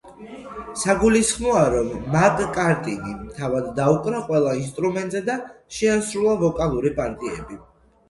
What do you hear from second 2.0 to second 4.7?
მაკ-კარტნიმ თავად დაუკრა ყველა